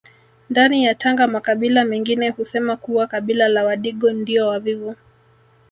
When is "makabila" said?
1.27-1.85